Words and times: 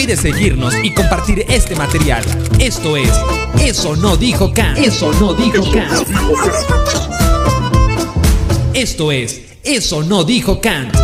olvides 0.00 0.20
seguirnos 0.20 0.74
y 0.82 0.94
compartir 0.94 1.44
este 1.48 1.76
material. 1.76 2.24
Esto 2.58 2.96
es 2.96 3.10
Eso 3.60 3.96
no 3.96 4.16
dijo 4.16 4.50
Kant. 4.50 4.78
Eso 4.78 5.12
no 5.20 5.34
dijo 5.34 5.62
Kant. 5.70 6.08
Esto 8.72 9.12
es 9.12 9.42
Eso 9.62 10.02
no 10.02 10.24
dijo 10.24 10.58
Kant. 10.58 10.94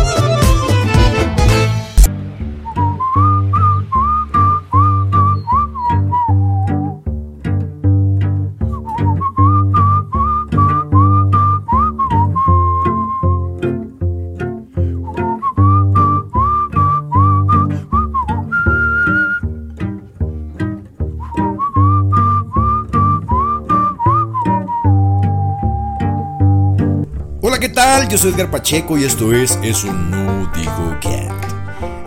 Yo 28.09 28.17
soy 28.17 28.31
Edgar 28.31 28.49
Pacheco 28.49 28.97
y 28.97 29.03
esto 29.03 29.31
es 29.33 29.59
Eso 29.61 29.93
no 29.93 30.51
digo 30.55 30.97
que. 30.99 31.29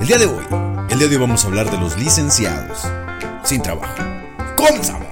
El 0.01 0.07
día 0.09 0.19
de 0.19 0.27
hoy, 0.27 0.45
el 0.89 0.99
día 0.99 1.07
de 1.07 1.15
hoy 1.15 1.21
vamos 1.21 1.45
a 1.45 1.47
hablar 1.47 1.71
de 1.71 1.79
los 1.79 1.97
licenciados 1.97 2.89
sin 3.45 3.63
trabajo. 3.63 3.95
¡Comenzamos! 4.57 5.10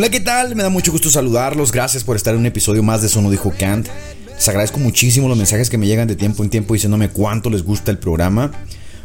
Hola, 0.00 0.08
¿qué 0.08 0.20
tal? 0.20 0.56
Me 0.56 0.62
da 0.62 0.70
mucho 0.70 0.92
gusto 0.92 1.10
saludarlos. 1.10 1.72
Gracias 1.72 2.04
por 2.04 2.16
estar 2.16 2.32
en 2.32 2.40
un 2.40 2.46
episodio 2.46 2.82
más 2.82 3.02
de 3.02 3.10
Sono 3.10 3.30
Dijo 3.30 3.52
Kant. 3.58 3.86
Les 4.32 4.48
agradezco 4.48 4.78
muchísimo 4.78 5.28
los 5.28 5.36
mensajes 5.36 5.68
que 5.68 5.76
me 5.76 5.86
llegan 5.86 6.08
de 6.08 6.16
tiempo 6.16 6.42
en 6.42 6.48
tiempo 6.48 6.72
diciéndome 6.72 7.10
cuánto 7.10 7.50
les 7.50 7.62
gusta 7.62 7.90
el 7.90 7.98
programa. 7.98 8.50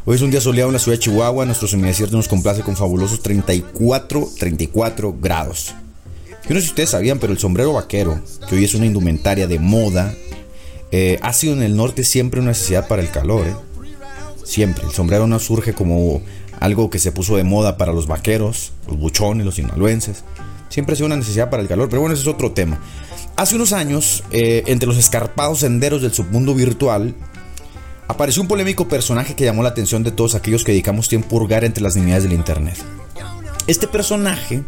Hoy 0.05 0.15
es 0.15 0.21
un 0.21 0.31
día 0.31 0.39
soleado 0.39 0.69
en 0.69 0.73
la 0.75 0.79
ciudad 0.79 0.97
de 0.97 1.03
Chihuahua. 1.03 1.45
Nuestro 1.45 1.67
semidesierto 1.67 2.15
nos 2.15 2.29
complace 2.29 2.61
con 2.61 2.77
fabulosos 2.77 3.21
34, 3.21 4.29
34 4.39 5.17
grados. 5.19 5.75
Yo 6.47 6.53
no 6.53 6.61
sé 6.61 6.61
si 6.61 6.69
ustedes 6.69 6.91
sabían, 6.91 7.19
pero 7.19 7.33
el 7.33 7.39
sombrero 7.39 7.73
vaquero, 7.73 8.21
que 8.47 8.55
hoy 8.55 8.63
es 8.63 8.73
una 8.73 8.85
indumentaria 8.85 9.47
de 9.47 9.59
moda, 9.59 10.15
eh, 10.93 11.19
ha 11.21 11.33
sido 11.33 11.55
en 11.55 11.63
el 11.63 11.75
norte 11.75 12.05
siempre 12.05 12.39
una 12.39 12.51
necesidad 12.51 12.87
para 12.87 13.01
el 13.01 13.11
calor. 13.11 13.45
¿eh? 13.47 13.55
Siempre. 14.45 14.85
El 14.85 14.91
sombrero 14.91 15.27
no 15.27 15.39
surge 15.39 15.73
como 15.73 16.21
algo 16.61 16.89
que 16.89 16.99
se 16.99 17.11
puso 17.11 17.35
de 17.35 17.43
moda 17.43 17.75
para 17.75 17.91
los 17.91 18.07
vaqueros, 18.07 18.71
los 18.87 18.97
buchones, 18.97 19.45
los 19.45 19.55
sinaloenses. 19.55 20.23
Siempre 20.69 20.93
ha 20.93 20.95
sido 20.95 21.07
una 21.07 21.17
necesidad 21.17 21.49
para 21.49 21.61
el 21.61 21.69
calor, 21.69 21.89
pero 21.89 22.01
bueno, 22.01 22.13
ese 22.13 22.23
es 22.23 22.27
otro 22.27 22.51
tema. 22.51 22.79
Hace 23.35 23.55
unos 23.55 23.73
años, 23.73 24.23
eh, 24.31 24.63
entre 24.67 24.87
los 24.87 24.97
escarpados 24.97 25.59
senderos 25.59 26.01
del 26.01 26.13
submundo 26.13 26.53
virtual, 26.53 27.15
apareció 28.07 28.41
un 28.41 28.47
polémico 28.47 28.87
personaje 28.87 29.35
que 29.35 29.45
llamó 29.45 29.63
la 29.63 29.69
atención 29.69 30.03
de 30.03 30.11
todos 30.11 30.35
aquellos 30.35 30.63
que 30.63 30.71
dedicamos 30.71 31.09
tiempo 31.09 31.35
a 31.35 31.39
hurgar 31.39 31.63
entre 31.63 31.83
las 31.83 31.95
niñas 31.95 32.23
del 32.23 32.33
Internet. 32.33 32.77
Este 33.67 33.87
personaje 33.87 34.63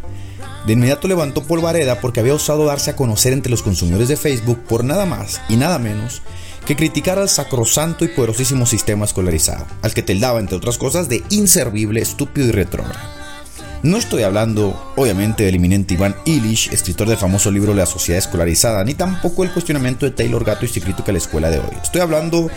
de 0.66 0.72
inmediato 0.72 1.08
levantó 1.08 1.42
polvareda 1.44 2.00
porque 2.00 2.20
había 2.20 2.34
osado 2.34 2.66
darse 2.66 2.90
a 2.90 2.96
conocer 2.96 3.32
entre 3.32 3.50
los 3.50 3.62
consumidores 3.62 4.08
de 4.08 4.16
Facebook 4.16 4.64
por 4.68 4.84
nada 4.84 5.06
más 5.06 5.40
y 5.48 5.56
nada 5.56 5.78
menos 5.78 6.22
que 6.66 6.76
criticar 6.76 7.18
al 7.18 7.30
sacrosanto 7.30 8.04
y 8.04 8.08
poderosísimo 8.08 8.66
sistema 8.66 9.06
escolarizado, 9.06 9.66
al 9.80 9.94
que 9.94 10.02
tildaba, 10.02 10.38
entre 10.38 10.58
otras 10.58 10.76
cosas, 10.76 11.08
de 11.08 11.22
inservible, 11.30 12.02
estúpido 12.02 12.48
y 12.48 12.50
retrógrado. 12.50 13.17
No 13.82 13.96
estoy 13.96 14.24
hablando, 14.24 14.92
obviamente, 14.96 15.44
del 15.44 15.54
eminente 15.54 15.94
Iván 15.94 16.16
Illich, 16.24 16.72
escritor 16.72 17.08
del 17.08 17.16
famoso 17.16 17.52
libro 17.52 17.74
La 17.74 17.86
sociedad 17.86 18.18
escolarizada, 18.18 18.82
ni 18.82 18.94
tampoco 18.94 19.44
el 19.44 19.52
cuestionamiento 19.52 20.04
de 20.04 20.10
Taylor 20.10 20.44
Gato 20.44 20.64
y 20.64 20.68
su 20.68 20.80
crítica 20.80 21.10
a 21.10 21.12
la 21.12 21.18
escuela 21.18 21.48
de 21.48 21.58
hoy. 21.58 21.76
Estoy 21.80 22.00
hablando 22.00 22.50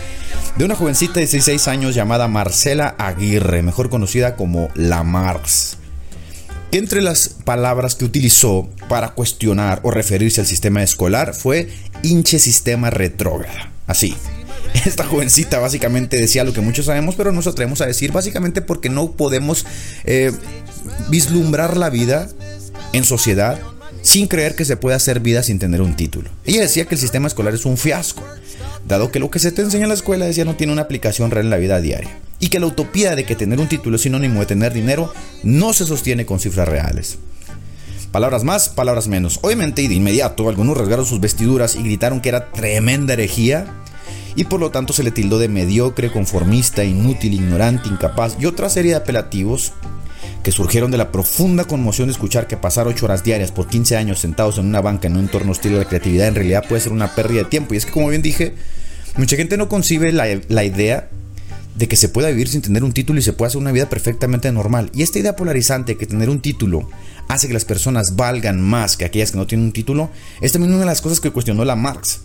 de 0.56 0.64
una 0.64 0.74
jovencita 0.74 1.14
de 1.14 1.20
16 1.20 1.68
años 1.68 1.94
llamada 1.94 2.26
Marcela 2.26 2.96
Aguirre, 2.98 3.62
mejor 3.62 3.88
conocida 3.88 4.34
como 4.34 4.68
La 4.74 5.04
Mars. 5.04 5.78
Entre 6.72 7.00
las 7.02 7.28
palabras 7.28 7.94
que 7.94 8.04
utilizó 8.04 8.68
para 8.88 9.10
cuestionar 9.10 9.78
o 9.84 9.92
referirse 9.92 10.40
al 10.40 10.46
sistema 10.48 10.82
escolar 10.82 11.34
fue 11.34 11.68
hinche 12.02 12.40
sistema 12.40 12.90
retrógrada. 12.90 13.70
Así, 13.86 14.16
esta 14.86 15.04
jovencita 15.04 15.60
básicamente 15.60 16.16
decía 16.16 16.42
lo 16.42 16.52
que 16.52 16.62
muchos 16.62 16.86
sabemos, 16.86 17.14
pero 17.14 17.30
nos 17.30 17.46
atrevemos 17.46 17.80
a 17.80 17.86
decir 17.86 18.10
básicamente 18.10 18.60
porque 18.60 18.88
no 18.88 19.12
podemos 19.12 19.66
eh, 20.04 20.32
vislumbrar 21.08 21.76
la 21.76 21.90
vida 21.90 22.28
en 22.92 23.04
sociedad 23.04 23.58
sin 24.02 24.26
creer 24.26 24.54
que 24.54 24.64
se 24.64 24.76
puede 24.76 24.96
hacer 24.96 25.20
vida 25.20 25.42
sin 25.42 25.58
tener 25.58 25.80
un 25.80 25.96
título. 25.96 26.30
Ella 26.44 26.60
decía 26.60 26.86
que 26.86 26.96
el 26.96 27.00
sistema 27.00 27.28
escolar 27.28 27.54
es 27.54 27.64
un 27.64 27.78
fiasco, 27.78 28.24
dado 28.86 29.12
que 29.12 29.20
lo 29.20 29.30
que 29.30 29.38
se 29.38 29.52
te 29.52 29.62
enseña 29.62 29.84
en 29.84 29.88
la 29.88 29.94
escuela 29.94 30.26
decía 30.26 30.44
no 30.44 30.56
tiene 30.56 30.72
una 30.72 30.82
aplicación 30.82 31.30
real 31.30 31.46
en 31.46 31.50
la 31.50 31.56
vida 31.56 31.80
diaria, 31.80 32.18
y 32.40 32.48
que 32.48 32.58
la 32.60 32.66
utopía 32.66 33.14
de 33.14 33.24
que 33.24 33.36
tener 33.36 33.60
un 33.60 33.68
título 33.68 33.96
es 33.96 34.02
sinónimo 34.02 34.40
de 34.40 34.46
tener 34.46 34.72
dinero 34.72 35.12
no 35.44 35.72
se 35.72 35.86
sostiene 35.86 36.26
con 36.26 36.40
cifras 36.40 36.68
reales. 36.68 37.18
Palabras 38.10 38.44
más, 38.44 38.68
palabras 38.68 39.08
menos. 39.08 39.38
Obviamente 39.40 39.80
y 39.80 39.88
de 39.88 39.94
inmediato 39.94 40.48
algunos 40.50 40.76
rasgaron 40.76 41.06
sus 41.06 41.20
vestiduras 41.20 41.76
y 41.76 41.82
gritaron 41.82 42.20
que 42.20 42.28
era 42.28 42.52
tremenda 42.52 43.14
herejía 43.14 43.82
y 44.34 44.44
por 44.44 44.60
lo 44.60 44.70
tanto 44.70 44.92
se 44.92 45.02
le 45.02 45.10
tildó 45.10 45.38
de 45.38 45.48
mediocre, 45.48 46.12
conformista, 46.12 46.84
inútil, 46.84 47.32
ignorante, 47.32 47.88
incapaz 47.88 48.36
y 48.38 48.44
otra 48.44 48.68
serie 48.68 48.90
de 48.90 48.96
apelativos 48.98 49.72
que 50.42 50.52
surgieron 50.52 50.90
de 50.90 50.98
la 50.98 51.12
profunda 51.12 51.64
conmoción 51.64 52.08
de 52.08 52.12
escuchar 52.12 52.46
que 52.46 52.56
pasar 52.56 52.88
8 52.88 53.04
horas 53.04 53.24
diarias 53.24 53.52
por 53.52 53.68
15 53.68 53.96
años 53.96 54.18
sentados 54.18 54.58
en 54.58 54.66
una 54.66 54.80
banca 54.80 55.06
en 55.06 55.14
un 55.14 55.20
entorno 55.20 55.52
hostil 55.52 55.76
a 55.76 55.78
la 55.78 55.84
creatividad 55.84 56.28
en 56.28 56.34
realidad 56.34 56.64
puede 56.68 56.80
ser 56.80 56.92
una 56.92 57.14
pérdida 57.14 57.42
de 57.42 57.48
tiempo. 57.48 57.74
Y 57.74 57.76
es 57.76 57.86
que 57.86 57.92
como 57.92 58.08
bien 58.08 58.22
dije, 58.22 58.54
mucha 59.16 59.36
gente 59.36 59.56
no 59.56 59.68
concibe 59.68 60.12
la, 60.12 60.26
la 60.48 60.64
idea 60.64 61.08
de 61.76 61.88
que 61.88 61.96
se 61.96 62.08
pueda 62.08 62.28
vivir 62.28 62.48
sin 62.48 62.60
tener 62.60 62.84
un 62.84 62.92
título 62.92 63.18
y 63.18 63.22
se 63.22 63.32
pueda 63.32 63.48
hacer 63.48 63.60
una 63.60 63.72
vida 63.72 63.88
perfectamente 63.88 64.50
normal. 64.52 64.90
Y 64.94 65.02
esta 65.02 65.18
idea 65.18 65.36
polarizante 65.36 65.92
de 65.92 65.98
que 65.98 66.06
tener 66.06 66.28
un 66.28 66.40
título 66.40 66.88
hace 67.28 67.46
que 67.46 67.54
las 67.54 67.64
personas 67.64 68.16
valgan 68.16 68.60
más 68.60 68.96
que 68.96 69.04
aquellas 69.04 69.30
que 69.30 69.38
no 69.38 69.46
tienen 69.46 69.66
un 69.66 69.72
título 69.72 70.10
es 70.40 70.52
también 70.52 70.72
una 70.72 70.80
de 70.80 70.86
las 70.86 71.00
cosas 71.00 71.20
que 71.20 71.30
cuestionó 71.30 71.64
la 71.64 71.76
Marx. 71.76 72.20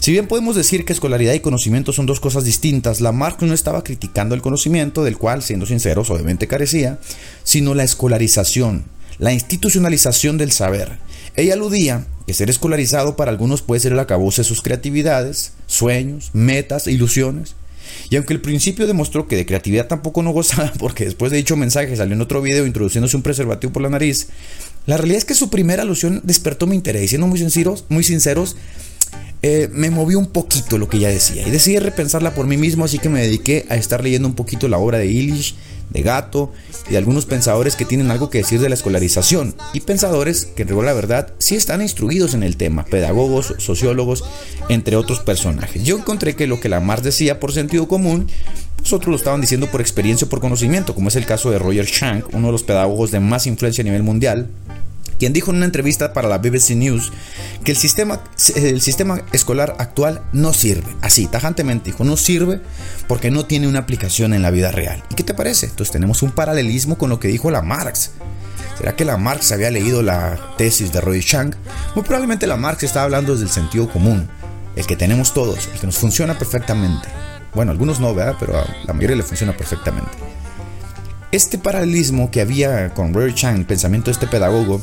Si 0.00 0.12
bien 0.12 0.28
podemos 0.28 0.56
decir 0.56 0.86
que 0.86 0.94
escolaridad 0.94 1.34
y 1.34 1.40
conocimiento 1.40 1.92
son 1.92 2.06
dos 2.06 2.20
cosas 2.20 2.44
distintas, 2.44 3.02
la 3.02 3.12
Marx 3.12 3.42
no 3.42 3.52
estaba 3.52 3.84
criticando 3.84 4.34
el 4.34 4.40
conocimiento, 4.40 5.04
del 5.04 5.18
cual, 5.18 5.42
siendo 5.42 5.66
sinceros, 5.66 6.08
obviamente 6.08 6.48
carecía, 6.48 6.98
sino 7.44 7.74
la 7.74 7.84
escolarización, 7.84 8.84
la 9.18 9.34
institucionalización 9.34 10.38
del 10.38 10.52
saber. 10.52 10.98
Ella 11.36 11.52
aludía 11.52 12.06
que 12.26 12.32
ser 12.32 12.48
escolarizado 12.48 13.14
para 13.14 13.30
algunos 13.30 13.60
puede 13.60 13.80
ser 13.80 13.92
el 13.92 13.98
acabose 13.98 14.40
de 14.40 14.48
sus 14.48 14.62
creatividades, 14.62 15.52
sueños, 15.66 16.30
metas, 16.32 16.86
ilusiones. 16.86 17.54
Y 18.08 18.16
aunque 18.16 18.32
el 18.32 18.40
principio 18.40 18.86
demostró 18.86 19.28
que 19.28 19.36
de 19.36 19.44
creatividad 19.44 19.86
tampoco 19.86 20.22
no 20.22 20.30
gozaba, 20.30 20.72
porque 20.78 21.04
después 21.04 21.30
de 21.30 21.36
dicho 21.36 21.56
mensaje 21.56 21.94
salió 21.94 22.14
en 22.14 22.22
otro 22.22 22.40
video 22.40 22.64
introduciéndose 22.64 23.18
un 23.18 23.22
preservativo 23.22 23.74
por 23.74 23.82
la 23.82 23.90
nariz, 23.90 24.28
la 24.86 24.96
realidad 24.96 25.18
es 25.18 25.24
que 25.26 25.34
su 25.34 25.50
primera 25.50 25.82
alusión 25.82 26.22
despertó 26.24 26.66
mi 26.66 26.74
interés. 26.74 27.10
Siendo 27.10 27.26
muy 27.26 27.38
sinceros, 27.38 27.84
muy 27.90 28.02
sinceros 28.02 28.56
eh, 29.42 29.68
me 29.72 29.90
movió 29.90 30.18
un 30.18 30.26
poquito 30.26 30.76
lo 30.76 30.88
que 30.88 30.98
ella 30.98 31.08
decía 31.08 31.46
y 31.46 31.50
decidí 31.50 31.78
repensarla 31.78 32.34
por 32.34 32.46
mí 32.46 32.56
mismo, 32.56 32.84
así 32.84 32.98
que 32.98 33.08
me 33.08 33.22
dediqué 33.22 33.66
a 33.70 33.76
estar 33.76 34.02
leyendo 34.02 34.28
un 34.28 34.34
poquito 34.34 34.68
la 34.68 34.78
obra 34.78 34.98
de 34.98 35.06
Illich, 35.06 35.54
de 35.90 36.02
Gato 36.02 36.52
y 36.88 36.92
de 36.92 36.98
algunos 36.98 37.26
pensadores 37.26 37.74
que 37.74 37.84
tienen 37.84 38.10
algo 38.10 38.30
que 38.30 38.38
decir 38.38 38.60
de 38.60 38.68
la 38.68 38.74
escolarización 38.74 39.54
y 39.72 39.80
pensadores 39.80 40.46
que 40.46 40.62
en 40.62 40.84
la 40.84 40.92
verdad 40.92 41.32
sí 41.38 41.56
están 41.56 41.82
instruidos 41.82 42.34
en 42.34 42.42
el 42.42 42.56
tema, 42.56 42.84
pedagogos, 42.84 43.54
sociólogos, 43.58 44.24
entre 44.68 44.96
otros 44.96 45.20
personajes. 45.20 45.84
Yo 45.84 45.98
encontré 45.98 46.36
que 46.36 46.46
lo 46.46 46.60
que 46.60 46.68
la 46.68 46.80
Marx 46.80 47.02
decía 47.02 47.40
por 47.40 47.52
sentido 47.52 47.88
común, 47.88 48.28
pues 48.76 48.92
otros 48.92 49.10
lo 49.10 49.16
estaban 49.16 49.40
diciendo 49.40 49.70
por 49.70 49.80
experiencia 49.80 50.26
o 50.26 50.30
por 50.30 50.40
conocimiento, 50.40 50.94
como 50.94 51.08
es 51.08 51.16
el 51.16 51.26
caso 51.26 51.50
de 51.50 51.58
Roger 51.58 51.86
Shank, 51.86 52.34
uno 52.34 52.48
de 52.48 52.52
los 52.52 52.62
pedagogos 52.62 53.10
de 53.10 53.20
más 53.20 53.46
influencia 53.46 53.82
a 53.82 53.84
nivel 53.84 54.02
mundial, 54.02 54.48
quien 55.20 55.34
dijo 55.34 55.50
en 55.50 55.58
una 55.58 55.66
entrevista 55.66 56.14
para 56.14 56.28
la 56.28 56.38
BBC 56.38 56.70
News 56.70 57.12
que 57.62 57.72
el 57.72 57.78
sistema, 57.78 58.20
el 58.56 58.80
sistema 58.80 59.20
escolar 59.32 59.76
actual 59.78 60.22
no 60.32 60.54
sirve. 60.54 60.96
Así, 61.02 61.26
tajantemente 61.26 61.90
dijo, 61.90 62.04
no 62.04 62.16
sirve 62.16 62.60
porque 63.06 63.30
no 63.30 63.44
tiene 63.44 63.68
una 63.68 63.80
aplicación 63.80 64.32
en 64.32 64.40
la 64.40 64.50
vida 64.50 64.72
real. 64.72 65.04
¿Y 65.10 65.14
qué 65.14 65.22
te 65.22 65.34
parece? 65.34 65.66
Entonces 65.66 65.92
tenemos 65.92 66.22
un 66.22 66.32
paralelismo 66.32 66.96
con 66.96 67.10
lo 67.10 67.20
que 67.20 67.28
dijo 67.28 67.50
la 67.50 67.60
Marx. 67.60 68.12
¿Será 68.78 68.96
que 68.96 69.04
Lamarck 69.04 69.42
había 69.52 69.70
leído 69.70 70.02
la 70.02 70.54
tesis 70.56 70.90
de 70.90 71.02
Roy 71.02 71.22
Chang? 71.22 71.54
Muy 71.94 72.02
probablemente 72.02 72.46
Lamarck 72.46 72.82
estaba 72.82 73.04
hablando 73.04 73.32
desde 73.32 73.44
el 73.44 73.50
sentido 73.50 73.90
común, 73.92 74.26
el 74.74 74.86
que 74.86 74.96
tenemos 74.96 75.34
todos, 75.34 75.68
el 75.70 75.78
que 75.78 75.86
nos 75.86 75.98
funciona 75.98 76.38
perfectamente. 76.38 77.08
Bueno, 77.54 77.72
algunos 77.72 78.00
no, 78.00 78.14
¿verdad? 78.14 78.36
Pero 78.40 78.56
a 78.58 78.64
la 78.86 78.94
mayoría 78.94 79.16
le 79.16 79.22
funciona 79.22 79.54
perfectamente. 79.54 80.12
Este 81.32 81.58
paralelismo 81.58 82.32
que 82.32 82.40
había 82.40 82.92
con 82.92 83.14
Roy 83.14 83.32
Chang, 83.32 83.56
el 83.56 83.64
pensamiento 83.64 84.06
de 84.06 84.12
este 84.12 84.26
pedagogo, 84.26 84.80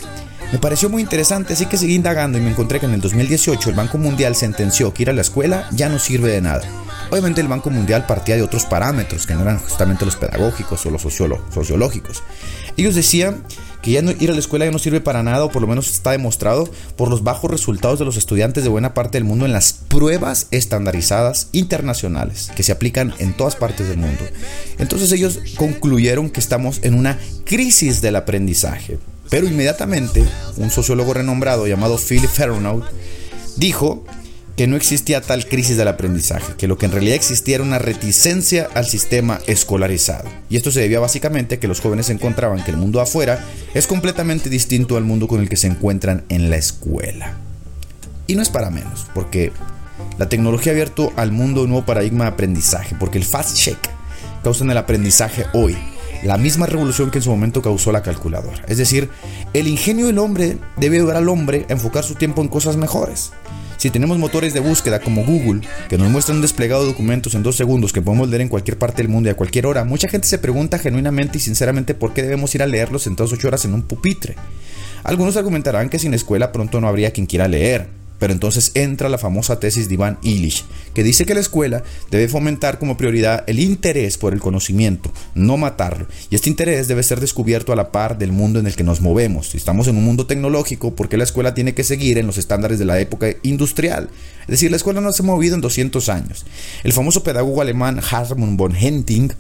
me 0.54 0.60
pareció 0.60 0.90
muy 0.90 1.02
interesante, 1.02 1.52
así 1.52 1.66
que 1.66 1.78
seguí 1.78 1.96
indagando 1.96 2.38
y 2.38 2.42
me 2.42 2.52
encontré 2.52 2.80
que 2.80 2.86
en 2.86 2.94
el 2.94 3.02
2018 3.02 3.70
el 3.70 3.76
Banco 3.76 3.98
Mundial 3.98 4.34
sentenció 4.34 4.94
que 4.94 5.04
ir 5.04 5.10
a 5.10 5.14
la 5.14 5.22
escuela 5.22 5.68
ya 5.72 5.90
no 5.90 6.00
sirve 6.00 6.32
de 6.32 6.40
nada. 6.40 6.62
Obviamente 7.12 7.42
el 7.42 7.50
Banco 7.50 7.70
Mundial 7.70 8.06
partía 8.06 8.38
de 8.38 8.44
otros 8.44 8.64
parámetros 8.64 9.28
que 9.28 9.34
no 9.34 9.42
eran 9.42 9.60
justamente 9.60 10.06
los 10.06 10.16
pedagógicos 10.16 10.86
o 10.86 10.90
los 10.90 11.02
sociológicos. 11.02 12.24
Ellos 12.78 12.96
decían 12.96 13.44
que 13.88 13.94
ya 13.94 14.02
no 14.02 14.12
ir 14.12 14.30
a 14.30 14.34
la 14.34 14.40
escuela 14.40 14.66
ya 14.66 14.72
no 14.72 14.80
sirve 14.80 15.00
para 15.00 15.24
nada, 15.24 15.46
o 15.46 15.50
por 15.50 15.62
lo 15.62 15.68
menos 15.70 15.90
está 15.90 16.12
demostrado 16.12 16.70
por 16.98 17.10
los 17.10 17.24
bajos 17.24 17.50
resultados 17.50 17.98
de 17.98 18.04
los 18.04 18.18
estudiantes 18.18 18.66
de 18.66 18.70
buena 18.70 18.94
parte 18.94 19.18
del 19.18 19.24
mundo 19.24 19.46
en 19.46 19.54
las 19.54 19.72
pruebas 19.72 20.48
estandarizadas 20.52 21.48
internacionales 21.54 22.52
que 22.54 22.64
se 22.64 22.74
aplican 22.74 23.14
en 23.20 23.32
todas 23.32 23.56
partes 23.56 23.88
del 23.88 24.00
mundo. 24.00 24.26
Entonces 24.78 25.10
ellos 25.14 25.40
concluyeron 25.56 26.30
que 26.30 26.42
estamos 26.42 26.82
en 26.84 26.96
una 26.96 27.18
crisis 27.46 28.02
del 28.02 28.18
aprendizaje. 28.18 29.00
Pero 29.30 29.48
inmediatamente, 29.48 30.22
un 30.58 30.70
sociólogo 30.70 31.14
renombrado 31.14 31.66
llamado 31.66 31.98
Philip 31.98 32.30
Ferronaut 32.30 32.84
dijo 33.56 34.04
que 34.58 34.66
no 34.66 34.76
existía 34.76 35.22
tal 35.22 35.46
crisis 35.46 35.78
del 35.78 35.88
aprendizaje, 35.88 36.56
que 36.58 36.68
lo 36.68 36.80
que 36.80 36.88
en 36.88 36.92
realidad 36.92 37.16
existía 37.16 37.56
era 37.56 37.64
una 37.64 37.78
reticencia 37.78 38.68
al 38.74 38.88
sistema 38.88 39.40
escolarizado. 39.46 40.28
Y 40.50 40.58
esto 40.58 40.72
se 40.72 40.82
debía 40.82 41.00
básicamente 41.00 41.56
a 41.56 41.60
que 41.60 41.68
los 41.68 41.80
jóvenes 41.80 42.10
encontraban 42.10 42.64
que 42.64 42.72
el 42.72 42.78
mundo 42.78 43.00
afuera 43.00 43.46
es 43.76 43.86
completamente 43.86 44.50
distinto 44.50 44.98
al 44.98 45.04
mundo 45.04 45.28
con 45.28 45.42
el 45.42 45.48
que 45.48 45.58
se 45.58 45.68
encuentran 45.68 46.24
en 46.30 46.50
la 46.50 46.58
escuela. 46.58 47.38
Y 48.26 48.34
no 48.34 48.42
es 48.42 48.50
para 48.50 48.72
menos, 48.72 49.06
porque 49.14 49.52
la 50.18 50.28
tecnología 50.28 50.72
ha 50.72 50.74
abierto 50.74 51.14
al 51.18 51.32
mundo 51.32 51.62
un 51.62 51.70
nuevo 51.70 51.86
paradigma 51.86 52.26
de 52.26 52.32
aprendizaje, 52.32 52.96
porque 53.00 53.20
el 53.20 53.26
fast 53.26 53.56
check 53.56 53.78
causa 54.44 54.64
en 54.64 54.72
el 54.72 54.78
aprendizaje 54.78 55.46
hoy 55.54 55.78
la 56.24 56.38
misma 56.38 56.66
revolución 56.66 57.12
que 57.12 57.20
en 57.20 57.24
su 57.24 57.30
momento 57.30 57.62
causó 57.62 57.92
la 57.92 58.02
calculadora. 58.02 58.64
Es 58.68 58.80
decir, 58.80 59.08
el 59.54 59.68
ingenio 59.68 60.08
del 60.08 60.18
hombre 60.18 60.58
debe 60.78 60.98
ayudar 60.98 61.18
al 61.18 61.30
hombre 61.30 61.68
a 61.70 61.74
enfocar 61.74 62.04
su 62.04 62.16
tiempo 62.16 62.42
en 62.42 62.48
cosas 62.48 62.76
mejores. 62.76 63.32
Si 63.78 63.92
tenemos 63.92 64.18
motores 64.18 64.56
de 64.56 64.60
búsqueda 64.60 65.00
como 65.00 65.24
Google, 65.24 65.62
que 65.88 66.00
nos 66.00 66.10
muestran 66.10 66.38
un 66.38 66.42
desplegado 66.42 66.82
de 66.82 66.88
documentos 66.88 67.36
en 67.36 67.44
dos 67.44 67.56
segundos 67.56 67.94
que 67.94 68.02
podemos 68.02 68.28
leer 68.28 68.42
en 68.42 68.50
cualquier 68.50 68.80
parte 68.80 69.04
del 69.04 69.12
mundo 69.12 69.30
y 69.30 69.32
a 69.32 69.38
cualquier 69.38 69.68
hora, 69.68 69.84
mucha 69.84 70.10
gente 70.10 70.28
se 70.28 70.40
pregunta 70.40 70.80
genuinamente 70.80 71.38
y 71.38 71.42
sinceramente 71.42 71.94
por 71.94 72.12
qué 72.12 72.24
debemos 72.24 72.56
ir 72.56 72.64
a 72.64 72.66
leerlos 72.66 73.06
en 73.06 73.16
todas 73.16 73.34
ocho 73.34 73.48
horas 73.48 73.66
en 73.66 73.76
un 73.76 73.84
pupitre. 73.84 74.36
Algunos 75.04 75.38
argumentarán 75.38 75.90
que 75.90 76.00
sin 76.00 76.16
escuela 76.16 76.52
pronto 76.52 76.82
no 76.82 76.88
habría 76.88 77.12
quien 77.12 77.28
quiera 77.28 77.48
leer, 77.48 77.88
pero 78.20 78.34
entonces 78.34 78.72
entra 78.74 79.10
la 79.10 79.18
famosa 79.18 79.60
tesis 79.60 79.88
de 79.88 79.94
Iván 79.94 80.18
Illich, 80.22 80.66
que 80.94 81.04
dice 81.04 81.26
que 81.26 81.34
la 81.34 81.40
escuela 81.40 81.84
debe 82.12 82.28
fomentar 82.28 82.80
como 82.80 82.98
prioridad 82.98 83.44
el 83.48 83.60
interés 83.60 84.18
por 84.18 84.34
el 84.34 84.40
conocimiento, 84.40 85.12
no 85.36 85.58
matarlo. 85.58 86.08
Y 86.30 86.36
este 86.36 86.50
interés 86.50 86.88
debe 86.88 87.04
ser 87.04 87.20
descubierto 87.20 87.72
a 87.72 87.76
la 87.76 87.92
par 87.92 88.18
del 88.18 88.32
mundo 88.32 88.60
en 88.60 88.68
el 88.68 88.76
que 88.76 88.84
nos 88.84 89.02
movemos. 89.02 89.50
Si 89.50 89.58
estamos 89.58 89.88
en 89.88 89.98
un 89.98 90.04
mundo 90.04 90.26
tecnológico, 90.26 90.96
¿por 90.96 91.10
qué 91.10 91.18
la 91.18 91.24
escuela 91.24 91.54
tiene 91.54 91.74
que 91.74 91.84
seguir 91.84 92.18
en 92.18 92.28
los 92.28 92.38
estándares 92.38 92.80
de 92.80 92.86
la 92.86 93.00
época 93.00 93.28
industrial? 93.44 94.10
Es 94.42 94.48
decir, 94.48 94.72
la 94.72 94.78
escuela 94.78 95.02
no 95.02 95.12
se 95.12 95.24
ha 95.24 95.26
movido 95.26 95.56
en 95.56 95.62
200 95.62 96.10
años. 96.10 96.46
El 96.84 96.94
famoso 96.94 97.24
pedagogo 97.24 97.62
alemán 97.62 98.00
Hartmut 98.00 98.58
von 98.58 98.76
Henting, 98.76 99.34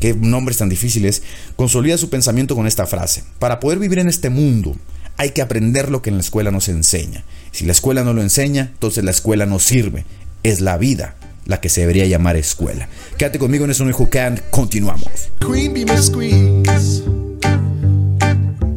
que 0.00 0.14
nombres 0.14 0.58
tan 0.58 0.68
difíciles, 0.68 1.22
consolida 1.56 1.98
su 1.98 2.08
pensamiento 2.08 2.54
con 2.54 2.66
esta 2.66 2.86
frase. 2.86 3.24
Para 3.38 3.60
poder 3.60 3.78
vivir 3.78 3.98
en 3.98 4.08
este 4.08 4.30
mundo, 4.30 4.74
hay 5.16 5.30
que 5.30 5.42
aprender 5.42 5.90
lo 5.90 6.02
que 6.02 6.10
en 6.10 6.16
la 6.16 6.22
escuela 6.22 6.50
nos 6.50 6.68
enseña. 6.68 7.24
Si 7.52 7.64
la 7.64 7.72
escuela 7.72 8.04
no 8.04 8.12
lo 8.12 8.22
enseña, 8.22 8.70
entonces 8.72 9.04
la 9.04 9.10
escuela 9.10 9.46
no 9.46 9.58
sirve. 9.58 10.04
Es 10.42 10.60
la 10.60 10.76
vida 10.76 11.16
la 11.46 11.60
que 11.60 11.68
se 11.68 11.82
debería 11.82 12.06
llamar 12.06 12.36
escuela. 12.36 12.88
Quédate 13.18 13.38
conmigo 13.38 13.64
en 13.64 13.70
eso, 13.70 13.88
hijo 13.88 14.08
can. 14.10 14.40
Continuamos. 14.50 15.30
Queen 15.40 15.72
be 15.72 15.84
my 15.84 15.96
squeeze. 15.96 17.02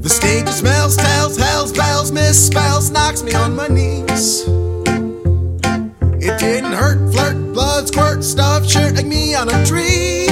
The 0.02 0.10
stage 0.10 0.48
smells, 0.50 0.96
tells, 0.96 1.38
hells, 1.38 1.74
bells, 1.74 2.12
misspells, 2.12 2.92
knocks 2.92 3.24
me 3.24 3.34
on 3.34 3.56
my 3.56 3.68
knees. 3.68 4.46
It 6.20 6.38
didn't 6.40 6.74
hurt, 6.74 7.12
flirt, 7.12 7.54
blood, 7.54 7.88
squirt, 7.88 8.24
stuff, 8.24 8.66
shirt 8.66 8.96
like 8.96 9.06
me 9.06 9.36
on 9.36 9.50
a 9.50 9.66
tree. 9.66 10.28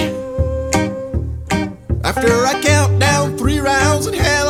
After 2.03 2.45
I 2.45 2.61
count 2.61 2.99
down 2.99 3.37
three 3.37 3.59
rounds 3.59 4.07
in 4.07 4.13
hell, 4.13 4.44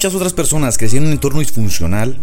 muchas 0.00 0.14
otras 0.14 0.32
personas 0.32 0.78
crecí 0.78 0.96
en 0.96 1.04
un 1.04 1.12
entorno 1.12 1.40
disfuncional 1.40 2.16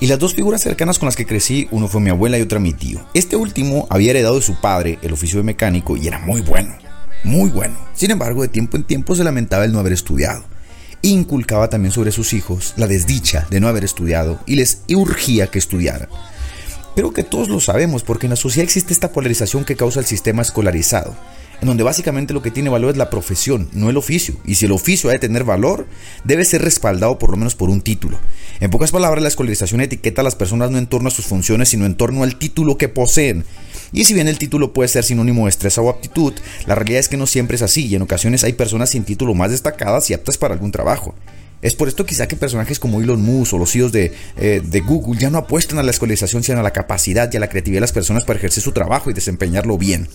y 0.00 0.06
las 0.06 0.18
dos 0.18 0.34
figuras 0.34 0.62
cercanas 0.62 0.98
con 0.98 1.04
las 1.04 1.16
que 1.16 1.26
crecí, 1.26 1.68
uno 1.70 1.86
fue 1.86 2.00
mi 2.00 2.08
abuela 2.08 2.38
y 2.38 2.40
otra 2.40 2.58
mi 2.58 2.72
tío. 2.72 2.98
Este 3.12 3.36
último 3.36 3.86
había 3.90 4.12
heredado 4.12 4.36
de 4.36 4.40
su 4.40 4.58
padre 4.58 4.98
el 5.02 5.12
oficio 5.12 5.36
de 5.36 5.42
mecánico 5.42 5.98
y 5.98 6.06
era 6.06 6.18
muy 6.18 6.40
bueno, 6.40 6.74
muy 7.22 7.50
bueno. 7.50 7.76
Sin 7.92 8.10
embargo, 8.10 8.40
de 8.40 8.48
tiempo 8.48 8.78
en 8.78 8.84
tiempo 8.84 9.14
se 9.14 9.22
lamentaba 9.22 9.66
el 9.66 9.72
no 9.72 9.80
haber 9.80 9.92
estudiado. 9.92 10.44
Inculcaba 11.02 11.68
también 11.68 11.92
sobre 11.92 12.10
sus 12.10 12.32
hijos 12.32 12.72
la 12.78 12.86
desdicha 12.86 13.46
de 13.50 13.60
no 13.60 13.68
haber 13.68 13.84
estudiado 13.84 14.40
y 14.46 14.54
les 14.54 14.80
urgía 14.88 15.48
que 15.48 15.58
estudiaran. 15.58 16.08
Pero 16.96 17.12
que 17.12 17.22
todos 17.22 17.50
lo 17.50 17.60
sabemos 17.60 18.02
porque 18.02 18.24
en 18.24 18.30
la 18.30 18.36
sociedad 18.36 18.64
existe 18.64 18.94
esta 18.94 19.12
polarización 19.12 19.66
que 19.66 19.76
causa 19.76 20.00
el 20.00 20.06
sistema 20.06 20.40
escolarizado 20.40 21.14
donde 21.66 21.84
básicamente 21.84 22.34
lo 22.34 22.42
que 22.42 22.50
tiene 22.50 22.70
valor 22.70 22.90
es 22.90 22.96
la 22.96 23.10
profesión, 23.10 23.68
no 23.72 23.90
el 23.90 23.96
oficio. 23.96 24.36
Y 24.44 24.56
si 24.56 24.66
el 24.66 24.72
oficio 24.72 25.10
ha 25.10 25.12
de 25.12 25.18
tener 25.18 25.44
valor, 25.44 25.86
debe 26.24 26.44
ser 26.44 26.62
respaldado 26.62 27.18
por 27.18 27.30
lo 27.30 27.36
menos 27.36 27.54
por 27.54 27.70
un 27.70 27.80
título. 27.80 28.18
En 28.60 28.70
pocas 28.70 28.90
palabras, 28.90 29.22
la 29.22 29.28
escolarización 29.28 29.80
etiqueta 29.80 30.20
a 30.20 30.24
las 30.24 30.36
personas 30.36 30.70
no 30.70 30.78
en 30.78 30.86
torno 30.86 31.08
a 31.08 31.12
sus 31.12 31.26
funciones, 31.26 31.68
sino 31.68 31.86
en 31.86 31.96
torno 31.96 32.22
al 32.22 32.36
título 32.36 32.78
que 32.78 32.88
poseen. 32.88 33.44
Y 33.92 34.04
si 34.04 34.14
bien 34.14 34.28
el 34.28 34.38
título 34.38 34.72
puede 34.72 34.88
ser 34.88 35.04
sinónimo 35.04 35.42
de 35.42 35.46
destreza 35.46 35.80
o 35.80 35.90
aptitud, 35.90 36.32
la 36.66 36.74
realidad 36.74 37.00
es 37.00 37.08
que 37.08 37.16
no 37.16 37.26
siempre 37.26 37.56
es 37.56 37.62
así 37.62 37.86
y 37.86 37.94
en 37.94 38.02
ocasiones 38.02 38.42
hay 38.42 38.54
personas 38.54 38.90
sin 38.90 39.04
título 39.04 39.34
más 39.34 39.50
destacadas 39.50 40.10
y 40.10 40.14
aptas 40.14 40.36
para 40.36 40.54
algún 40.54 40.72
trabajo. 40.72 41.14
Es 41.62 41.74
por 41.74 41.88
esto 41.88 42.04
quizá 42.04 42.28
que 42.28 42.36
personajes 42.36 42.78
como 42.78 43.00
Elon 43.00 43.22
Musk 43.22 43.54
o 43.54 43.58
los 43.58 43.72
CEOs 43.72 43.90
de, 43.90 44.12
eh, 44.36 44.60
de, 44.62 44.80
Google 44.80 45.18
ya 45.18 45.30
no 45.30 45.38
apuestan 45.38 45.78
a 45.78 45.82
la 45.82 45.92
escolarización 45.92 46.42
sino 46.42 46.60
a 46.60 46.62
la 46.62 46.72
capacidad 46.72 47.32
y 47.32 47.38
a 47.38 47.40
la 47.40 47.48
creatividad 47.48 47.78
de 47.78 47.82
las 47.82 47.92
personas 47.92 48.24
para 48.24 48.38
ejercer 48.38 48.62
su 48.62 48.72
trabajo 48.72 49.08
y 49.08 49.14
desempeñarlo 49.14 49.78
bien. 49.78 50.08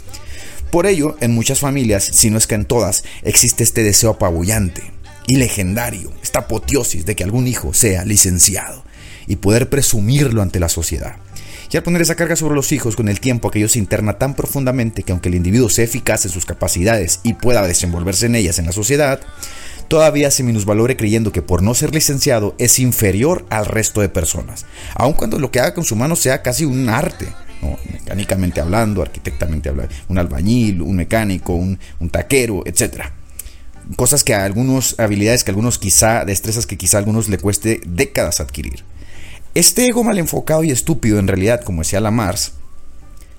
Por 0.71 0.85
ello, 0.85 1.15
en 1.19 1.33
muchas 1.33 1.59
familias, 1.59 2.03
si 2.03 2.29
no 2.29 2.37
es 2.37 2.45
que 2.45 2.53
en 2.53 2.65
todas, 2.65 3.03
existe 3.23 3.63
este 3.63 3.83
deseo 3.83 4.11
apabullante 4.11 4.83
y 5.25 5.37
legendario, 5.37 6.11
esta 6.21 6.39
apoteosis 6.39 7.05
de 7.05 7.15
que 7.15 7.23
algún 7.23 7.47
hijo 7.47 7.73
sea 7.73 8.05
licenciado 8.05 8.83
y 9.25 9.37
poder 9.37 9.69
presumirlo 9.69 10.43
ante 10.43 10.59
la 10.59 10.69
sociedad. 10.69 11.15
Y 11.71 11.77
al 11.77 11.83
poner 11.83 12.03
esa 12.03 12.15
carga 12.15 12.35
sobre 12.35 12.55
los 12.55 12.71
hijos 12.71 12.95
con 12.95 13.09
el 13.09 13.19
tiempo, 13.19 13.47
aquello 13.47 13.67
se 13.67 13.79
interna 13.79 14.19
tan 14.19 14.35
profundamente 14.35 15.01
que 15.01 15.11
aunque 15.11 15.29
el 15.29 15.35
individuo 15.35 15.69
sea 15.69 15.85
eficaz 15.85 16.25
en 16.25 16.31
sus 16.31 16.45
capacidades 16.45 17.19
y 17.23 17.33
pueda 17.33 17.65
desenvolverse 17.65 18.27
en 18.27 18.35
ellas 18.35 18.59
en 18.59 18.67
la 18.67 18.71
sociedad, 18.71 19.21
todavía 19.87 20.29
se 20.29 20.43
minusvalore 20.43 20.97
creyendo 20.97 21.31
que 21.31 21.41
por 21.41 21.63
no 21.63 21.73
ser 21.73 21.95
licenciado 21.95 22.55
es 22.59 22.77
inferior 22.77 23.45
al 23.49 23.65
resto 23.65 24.01
de 24.01 24.09
personas, 24.09 24.67
aun 24.93 25.13
cuando 25.13 25.39
lo 25.39 25.49
que 25.49 25.59
haga 25.59 25.73
con 25.73 25.83
su 25.83 25.95
mano 25.95 26.15
sea 26.15 26.43
casi 26.43 26.65
un 26.65 26.89
arte 26.89 27.27
mecánicamente 28.09 28.59
hablando, 28.59 29.03
arquitectamente 29.03 29.69
hablando, 29.69 29.93
un 30.07 30.17
albañil, 30.17 30.81
un 30.81 30.95
mecánico, 30.95 31.53
un, 31.53 31.77
taquero, 32.09 32.63
etc. 32.65 33.03
Cosas 33.95 34.23
que 34.23 34.33
a 34.33 34.45
algunos, 34.45 34.95
habilidades 34.99 35.43
que 35.43 35.51
a 35.51 35.53
algunos 35.53 35.77
quizá, 35.77 36.25
destrezas 36.25 36.65
que 36.65 36.77
quizá 36.77 36.97
a 36.97 36.99
algunos 36.99 37.29
le 37.29 37.37
cueste 37.37 37.81
décadas 37.85 38.39
adquirir. 38.39 38.83
Este 39.53 39.85
ego 39.85 40.03
mal 40.03 40.17
enfocado 40.17 40.63
y 40.63 40.71
estúpido 40.71 41.19
en 41.19 41.27
realidad, 41.27 41.61
como 41.61 41.81
decía 41.81 41.99
la 41.99 42.11
Mars, 42.11 42.53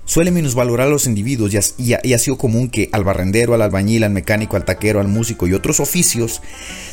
suele 0.05 0.31
minusvalorar 0.31 0.87
a 0.87 0.89
los 0.89 1.05
individuos 1.05 1.53
y 1.77 1.93
ha, 1.93 2.17
sido 2.17 2.37
común 2.37 2.69
que 2.69 2.89
al 2.91 3.03
barrendero, 3.03 3.53
al 3.53 3.61
albañil, 3.61 4.03
al 4.03 4.11
mecánico, 4.11 4.55
al 4.55 4.65
taquero, 4.65 4.99
al 4.99 5.07
músico 5.07 5.47
y 5.47 5.53
otros 5.53 5.79
oficios 5.79 6.41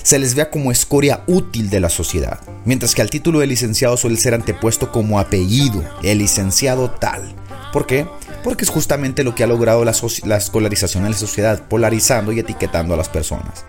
se 0.02 0.18
les 0.18 0.34
vea 0.34 0.50
como 0.50 0.70
escoria 0.70 1.24
útil 1.26 1.70
de 1.70 1.80
la 1.80 1.88
sociedad, 1.88 2.40
mientras 2.64 2.94
que 2.94 3.02
al 3.02 3.10
título 3.10 3.40
de 3.40 3.46
licenciado 3.46 3.96
suele 3.96 4.16
ser 4.16 4.34
antepuesto 4.34 4.92
como 4.92 5.18
apellido, 5.18 5.84
el 6.02 6.18
licenciado 6.18 6.90
tal. 6.90 7.34
¿Por 7.72 7.86
qué? 7.86 8.06
Porque 8.42 8.64
es 8.64 8.70
justamente 8.70 9.24
lo 9.24 9.34
que 9.34 9.44
ha 9.44 9.46
logrado 9.46 9.84
la, 9.84 9.94
la 10.24 10.36
escolarización 10.36 11.04
en 11.04 11.12
la 11.12 11.16
sociedad, 11.16 11.62
polarizando 11.68 12.32
y 12.32 12.38
etiquetando 12.38 12.94
a 12.94 12.96
las 12.96 13.08
personas. 13.08 13.64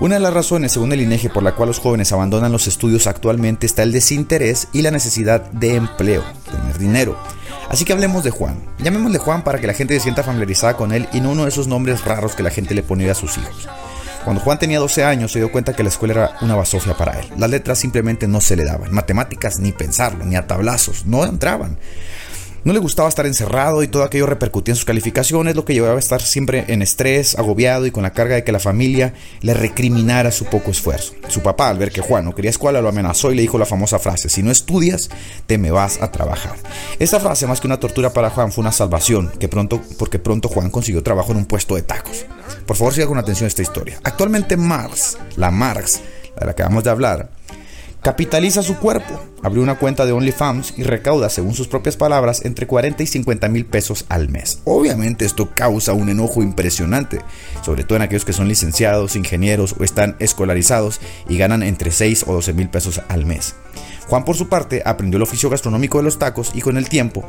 Una 0.00 0.14
de 0.14 0.20
las 0.20 0.34
razones, 0.34 0.72
según 0.72 0.92
el 0.92 1.00
INEGI, 1.00 1.28
por 1.28 1.42
la 1.42 1.54
cual 1.54 1.68
los 1.68 1.80
jóvenes 1.80 2.12
abandonan 2.12 2.52
los 2.52 2.66
estudios 2.66 3.06
actualmente 3.06 3.66
está 3.66 3.82
el 3.82 3.92
desinterés 3.92 4.68
y 4.72 4.82
la 4.82 4.90
necesidad 4.90 5.50
de 5.50 5.74
empleo, 5.74 6.22
tener 6.50 6.78
dinero. 6.78 7.18
Así 7.68 7.84
que 7.84 7.92
hablemos 7.92 8.24
de 8.24 8.30
Juan. 8.30 8.62
Llamémosle 8.78 9.18
Juan 9.18 9.42
para 9.42 9.60
que 9.60 9.66
la 9.66 9.74
gente 9.74 9.94
se 9.94 10.00
sienta 10.00 10.22
familiarizada 10.22 10.76
con 10.76 10.92
él 10.92 11.08
y 11.12 11.20
no 11.20 11.30
uno 11.30 11.42
de 11.44 11.50
esos 11.50 11.66
nombres 11.66 12.04
raros 12.04 12.34
que 12.34 12.42
la 12.42 12.50
gente 12.50 12.74
le 12.74 12.82
pone 12.82 13.10
a 13.10 13.14
sus 13.14 13.36
hijos. 13.38 13.68
Cuando 14.24 14.42
Juan 14.42 14.58
tenía 14.58 14.78
12 14.78 15.04
años 15.04 15.32
se 15.32 15.38
dio 15.38 15.50
cuenta 15.50 15.74
que 15.74 15.82
la 15.82 15.88
escuela 15.88 16.14
era 16.14 16.36
una 16.42 16.54
basofia 16.54 16.94
para 16.94 17.18
él. 17.18 17.26
Las 17.36 17.50
letras 17.50 17.78
simplemente 17.78 18.28
no 18.28 18.40
se 18.40 18.56
le 18.56 18.64
daban. 18.64 18.92
Matemáticas 18.92 19.58
ni 19.58 19.72
pensarlo, 19.72 20.24
ni 20.24 20.36
a 20.36 20.46
tablazos, 20.46 21.06
no 21.06 21.24
entraban. 21.24 21.78
No 22.64 22.72
le 22.72 22.80
gustaba 22.80 23.08
estar 23.08 23.26
encerrado 23.26 23.82
y 23.82 23.88
todo 23.88 24.02
aquello 24.02 24.26
repercutía 24.26 24.72
en 24.72 24.76
sus 24.76 24.84
calificaciones, 24.84 25.54
lo 25.54 25.64
que 25.64 25.74
llevaba 25.74 25.94
a 25.94 25.98
estar 25.98 26.20
siempre 26.20 26.64
en 26.68 26.82
estrés, 26.82 27.38
agobiado 27.38 27.86
y 27.86 27.90
con 27.90 28.02
la 28.02 28.12
carga 28.12 28.34
de 28.34 28.44
que 28.44 28.52
la 28.52 28.58
familia 28.58 29.14
le 29.40 29.54
recriminara 29.54 30.32
su 30.32 30.44
poco 30.46 30.70
esfuerzo. 30.70 31.14
Su 31.28 31.40
papá, 31.40 31.68
al 31.68 31.78
ver 31.78 31.92
que 31.92 32.00
Juan 32.00 32.24
no 32.24 32.34
quería 32.34 32.50
escuela, 32.50 32.82
lo 32.82 32.88
amenazó 32.88 33.30
y 33.30 33.36
le 33.36 33.42
dijo 33.42 33.58
la 33.58 33.66
famosa 33.66 33.98
frase, 33.98 34.28
si 34.28 34.42
no 34.42 34.50
estudias, 34.50 35.08
te 35.46 35.56
me 35.56 35.70
vas 35.70 36.02
a 36.02 36.10
trabajar. 36.10 36.56
Esta 36.98 37.20
frase, 37.20 37.46
más 37.46 37.60
que 37.60 37.68
una 37.68 37.80
tortura 37.80 38.12
para 38.12 38.30
Juan, 38.30 38.52
fue 38.52 38.62
una 38.62 38.72
salvación, 38.72 39.30
que 39.38 39.48
pronto, 39.48 39.80
porque 39.98 40.18
pronto 40.18 40.48
Juan 40.48 40.70
consiguió 40.70 41.02
trabajo 41.02 41.32
en 41.32 41.38
un 41.38 41.46
puesto 41.46 41.76
de 41.76 41.82
tacos. 41.82 42.26
Por 42.66 42.76
favor, 42.76 42.92
siga 42.92 43.06
con 43.06 43.18
atención 43.18 43.46
esta 43.46 43.62
historia. 43.62 44.00
Actualmente 44.02 44.56
Marx, 44.56 45.16
la 45.36 45.50
Marx, 45.50 46.00
de 46.38 46.46
la 46.46 46.54
que 46.54 46.62
acabamos 46.62 46.84
de 46.84 46.90
hablar, 46.90 47.30
Capitaliza 48.02 48.62
su 48.62 48.76
cuerpo, 48.76 49.20
abrió 49.42 49.62
una 49.62 49.76
cuenta 49.78 50.06
de 50.06 50.12
OnlyFans 50.12 50.74
y 50.76 50.84
recauda, 50.84 51.28
según 51.28 51.54
sus 51.54 51.66
propias 51.66 51.96
palabras, 51.96 52.44
entre 52.44 52.66
40 52.66 53.02
y 53.02 53.06
50 53.06 53.48
mil 53.48 53.66
pesos 53.66 54.06
al 54.08 54.28
mes. 54.28 54.60
Obviamente 54.64 55.24
esto 55.24 55.50
causa 55.52 55.94
un 55.94 56.08
enojo 56.08 56.42
impresionante, 56.42 57.18
sobre 57.64 57.82
todo 57.82 57.96
en 57.96 58.02
aquellos 58.02 58.24
que 58.24 58.32
son 58.32 58.46
licenciados, 58.46 59.16
ingenieros 59.16 59.74
o 59.78 59.84
están 59.84 60.16
escolarizados 60.20 61.00
y 61.28 61.38
ganan 61.38 61.64
entre 61.64 61.90
6 61.90 62.24
o 62.28 62.34
12 62.34 62.52
mil 62.52 62.68
pesos 62.68 63.02
al 63.08 63.26
mes. 63.26 63.56
Juan 64.06 64.24
por 64.24 64.36
su 64.36 64.48
parte 64.48 64.82
aprendió 64.86 65.16
el 65.16 65.24
oficio 65.24 65.50
gastronómico 65.50 65.98
de 65.98 66.04
los 66.04 66.18
tacos 66.18 66.52
y 66.54 66.60
con 66.60 66.76
el 66.76 66.88
tiempo 66.88 67.24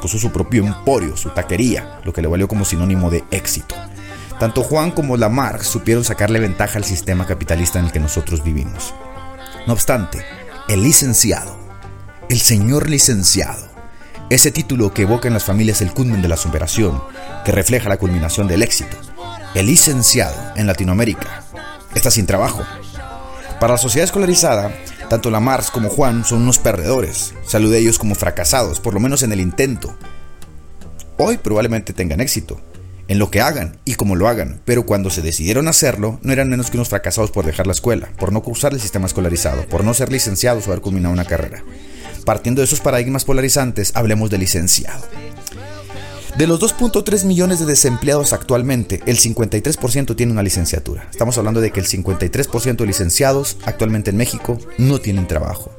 puso 0.00 0.18
su 0.18 0.30
propio 0.30 0.64
emporio, 0.64 1.16
su 1.16 1.30
taquería, 1.30 1.98
lo 2.04 2.12
que 2.12 2.22
le 2.22 2.28
valió 2.28 2.46
como 2.46 2.64
sinónimo 2.64 3.10
de 3.10 3.24
éxito. 3.30 3.74
Tanto 4.38 4.62
Juan 4.62 4.90
como 4.90 5.16
Lamarck 5.16 5.62
supieron 5.62 6.04
sacarle 6.04 6.40
ventaja 6.40 6.78
al 6.78 6.84
sistema 6.84 7.26
capitalista 7.26 7.78
en 7.78 7.86
el 7.86 7.92
que 7.92 8.00
nosotros 8.00 8.42
vivimos. 8.44 8.94
No 9.64 9.74
obstante, 9.74 10.24
el 10.68 10.82
licenciado, 10.82 11.56
el 12.28 12.40
señor 12.40 12.90
licenciado, 12.90 13.68
ese 14.28 14.50
título 14.50 14.92
que 14.92 15.02
evoca 15.02 15.28
en 15.28 15.34
las 15.34 15.44
familias 15.44 15.80
el 15.80 15.92
culmen 15.92 16.20
de 16.20 16.26
la 16.26 16.36
superación, 16.36 17.00
que 17.44 17.52
refleja 17.52 17.88
la 17.88 17.96
culminación 17.96 18.48
del 18.48 18.62
éxito, 18.62 18.96
el 19.54 19.66
licenciado 19.66 20.34
en 20.56 20.66
Latinoamérica, 20.66 21.44
está 21.94 22.10
sin 22.10 22.26
trabajo. 22.26 22.64
Para 23.60 23.74
la 23.74 23.78
sociedad 23.78 24.04
escolarizada, 24.04 24.72
tanto 25.08 25.30
la 25.30 25.38
Mars 25.38 25.70
como 25.70 25.90
Juan 25.90 26.24
son 26.24 26.42
unos 26.42 26.58
perdedores, 26.58 27.32
salud 27.46 27.70
de 27.70 27.78
ellos 27.78 28.00
como 28.00 28.16
fracasados, 28.16 28.80
por 28.80 28.94
lo 28.94 29.00
menos 29.00 29.22
en 29.22 29.30
el 29.30 29.40
intento. 29.40 29.96
Hoy 31.18 31.38
probablemente 31.38 31.92
tengan 31.92 32.20
éxito, 32.20 32.60
en 33.12 33.18
lo 33.18 33.30
que 33.30 33.42
hagan 33.42 33.76
y 33.84 33.94
como 33.96 34.16
lo 34.16 34.26
hagan, 34.26 34.62
pero 34.64 34.86
cuando 34.86 35.10
se 35.10 35.20
decidieron 35.20 35.68
hacerlo, 35.68 36.18
no 36.22 36.32
eran 36.32 36.48
menos 36.48 36.70
que 36.70 36.78
unos 36.78 36.88
fracasados 36.88 37.30
por 37.30 37.44
dejar 37.44 37.66
la 37.66 37.74
escuela, 37.74 38.08
por 38.18 38.32
no 38.32 38.42
cursar 38.42 38.72
el 38.72 38.80
sistema 38.80 39.04
escolarizado, 39.04 39.66
por 39.68 39.84
no 39.84 39.92
ser 39.92 40.10
licenciados 40.10 40.66
o 40.66 40.70
haber 40.70 40.80
culminado 40.80 41.12
una 41.12 41.26
carrera. 41.26 41.62
Partiendo 42.24 42.62
de 42.62 42.64
esos 42.64 42.80
paradigmas 42.80 43.26
polarizantes, 43.26 43.92
hablemos 43.94 44.30
de 44.30 44.38
licenciado. 44.38 45.04
De 46.38 46.46
los 46.46 46.58
2.3 46.60 47.26
millones 47.26 47.60
de 47.60 47.66
desempleados 47.66 48.32
actualmente, 48.32 49.02
el 49.04 49.18
53% 49.18 50.16
tiene 50.16 50.32
una 50.32 50.42
licenciatura. 50.42 51.06
Estamos 51.10 51.36
hablando 51.36 51.60
de 51.60 51.70
que 51.70 51.80
el 51.80 51.86
53% 51.86 52.76
de 52.76 52.86
licenciados 52.86 53.58
actualmente 53.66 54.08
en 54.08 54.16
México 54.16 54.58
no 54.78 54.98
tienen 54.98 55.28
trabajo. 55.28 55.70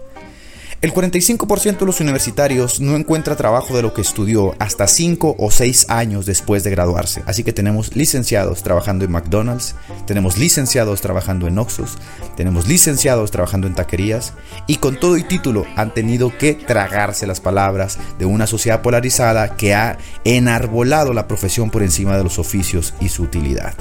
El 0.83 0.93
45% 0.93 1.79
de 1.79 1.85
los 1.85 2.01
universitarios 2.01 2.81
no 2.81 2.97
encuentra 2.97 3.37
trabajo 3.37 3.73
de 3.73 3.81
lo 3.81 3.93
que 3.93 4.01
estudió 4.01 4.53
hasta 4.59 4.85
5 4.85 5.37
o 5.39 5.49
6 5.49 5.85
años 5.89 6.25
después 6.25 6.65
de 6.65 6.71
graduarse. 6.71 7.23
Así 7.25 7.45
que 7.45 7.53
tenemos 7.53 7.95
licenciados 7.95 8.63
trabajando 8.63 9.05
en 9.05 9.11
McDonald's, 9.13 9.75
tenemos 10.05 10.37
licenciados 10.37 10.99
trabajando 10.99 11.47
en 11.47 11.57
Oxus, 11.57 11.97
tenemos 12.35 12.67
licenciados 12.67 13.31
trabajando 13.31 13.67
en 13.67 13.75
taquerías 13.75 14.33
y 14.67 14.75
con 14.75 14.99
todo 14.99 15.15
y 15.15 15.23
título 15.23 15.65
han 15.77 15.93
tenido 15.93 16.37
que 16.37 16.53
tragarse 16.53 17.27
las 17.27 17.39
palabras 17.39 17.97
de 18.19 18.25
una 18.25 18.45
sociedad 18.45 18.81
polarizada 18.81 19.55
que 19.55 19.73
ha 19.73 19.97
enarbolado 20.25 21.13
la 21.13 21.29
profesión 21.29 21.69
por 21.69 21.81
encima 21.81 22.17
de 22.17 22.25
los 22.25 22.39
oficios 22.39 22.93
y 22.99 23.07
su 23.07 23.23
utilidad. 23.23 23.73